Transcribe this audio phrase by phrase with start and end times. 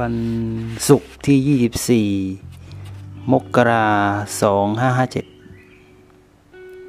[0.00, 0.14] วัน
[0.88, 2.08] ศุกร์ที่ยี่สิบสี่
[3.32, 3.88] มกรา
[4.42, 5.26] สองห้าห้าเจ็ด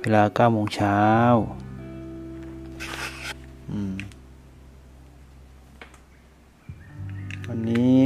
[0.02, 1.02] เวลาเก้าโมงเช้า
[7.48, 8.02] วันนี้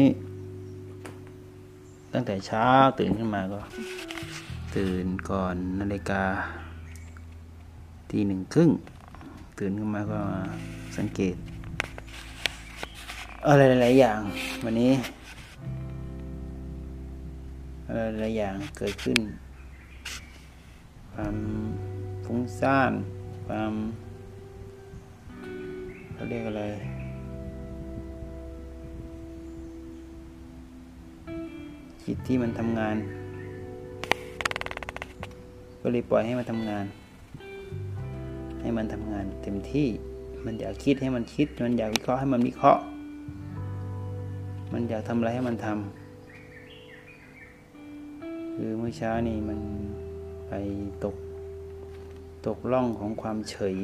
[2.13, 2.67] ตั้งแต่เช้า
[2.99, 3.59] ตื่นขึ้นมาก็
[4.75, 6.23] ตื่นก่อนนาฬิกา
[8.09, 8.69] ตีหนึ่งครึ่ง
[9.59, 10.19] ตื่นขึ้นมาก็
[10.97, 11.35] สังเกต
[13.47, 14.19] อะไรหลาย ๆ อย่าง
[14.63, 14.93] วันนี้
[17.87, 19.19] อะไรหลายอย่างเกิดขึ้น
[21.13, 21.35] ความ
[22.25, 22.91] ฟุ้งซ่าน
[23.47, 23.73] ความ
[26.13, 26.63] เขาเรียกอะไร
[32.05, 32.95] จิตที่มันทำงาน
[35.81, 36.85] ก็เลยปล่อยให้มันทำงาน
[38.61, 39.87] ให้มันทำงานเต็มที่
[40.45, 42.83] มันอยากคิดให้มันคิด มันอยากวิเคราะห์ให้มันวิเคราะห์
[44.73, 45.75] มันอยากทำอะไรให้มันทำ
[48.55, 49.59] คือเมื่อเช้านี่มัน
[50.49, 50.53] ไป
[51.03, 51.15] ตก
[52.47, 53.77] ตกล่องของความเฉย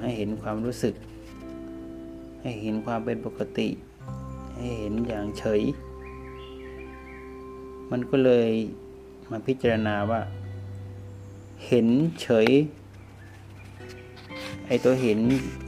[0.00, 0.94] ให้เห็นความรู้สึก
[2.42, 3.68] ให้เห็นความเป็นปกติ
[4.54, 5.62] ให้เห็นอย่างเฉย
[7.90, 8.50] มันก็เลย
[9.30, 10.20] มาพิจารณาว่า
[11.66, 11.86] เห็น
[12.22, 12.48] เฉย
[14.66, 15.18] ไอตัวเห็น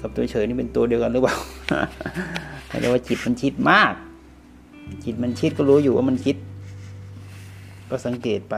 [0.01, 1.37] กับตัวเฉยนี่เป็นตัวเดียวกันหรือเปล่า
[2.81, 3.95] เรียกว่าจิตมันคิดมาก
[5.05, 6.37] จิตมันคิดก็รู้อยู่ว่ามันคิด
[7.91, 8.55] ก็สังเกตไป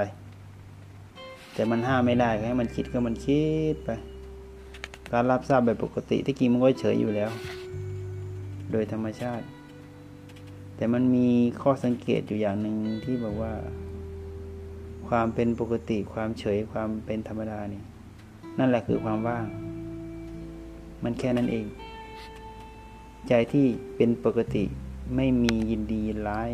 [1.55, 3.91] แต่มันห้ามไม่ได้ให้มันคิดก็มันคิดไป
[5.13, 7.31] การรับทราบแบบปกติที่จริงมันก็เฉยอยู่แล้ว
[8.73, 9.45] โดยธรรมชาติ
[10.77, 11.29] แต่มันมี
[11.63, 13.53] ข้อสังเกตอยู่อย่างหนึ่งที่บอกว่า
[15.09, 17.83] ความเป็นปกติความเฉยความเป็นธรรมดานี่
[18.59, 19.45] นั่นแหละคือความว่าง
[21.05, 21.67] มันแค่นั้นเอง
[23.29, 24.65] ใจที่เป็นปกติ
[25.17, 26.51] ไม่มียินดียินร้าย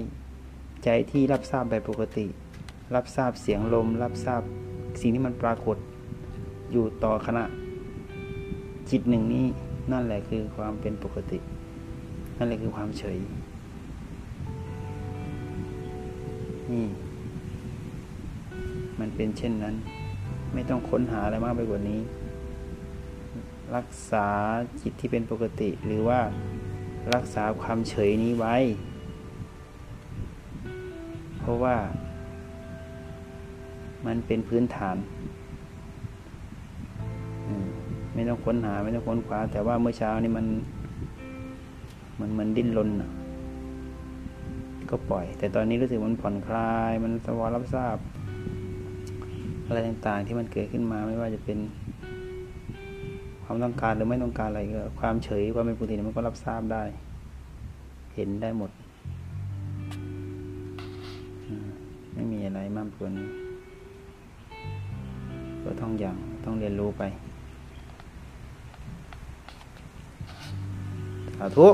[0.85, 2.27] ใจที่รับทราบแบบปกติ
[2.95, 4.43] รับทราบเสียงลม รับทราบ
[5.01, 5.77] สิ่งที่มันปรากฏ
[6.73, 7.45] อยู่ต่อขณะ
[8.91, 9.47] จิตหนึ่งนี้
[9.93, 11.39] นั่นแหละคือความเป็นปกติ
[12.37, 13.19] นั่นแหละคือความเฉย
[16.73, 16.87] นี่
[19.01, 19.75] มันเป็นเช่นนั้น
[20.55, 22.01] ไม่ต้องค้นหาอะไรมากไปกว่านี้
[23.75, 24.29] รักษา
[24.81, 26.21] จิตที่เป็นปกติ หรือว่า
[27.15, 28.57] รักษาความเฉยนี้ไว้
[31.39, 31.77] เพราะว่า
[34.07, 34.97] มันเป็นพื้นฐาน
[38.15, 40.47] ไม่ต้องค้นหาไม่ต้องค้นคว้า แต่ว่าเมื่อเช้านี้มัน
[42.21, 42.91] มันมันดิ้นรน
[44.91, 47.97] ก็ปล่อย แต่ตอนนี้รู้สึกมันผ่อนคลาย มันสวารับทราบ
[49.67, 51.59] อะไรต่างๆที่มันเกิดขึ้นมาไม่ว่าจะเป็น
[53.49, 56.83] ความต้องการหรือไม่ต้องการอะไรก็ความเฉยความเป็นปกติมันก็รับทราบได้
[58.15, 58.71] เห็นได้หมด
[62.15, 63.29] ไม่มีอะไรมากกว่านี้
[65.63, 67.03] ก็ต้องอย่างต้องเรียนรู้ไป
[71.37, 71.67] สาธุ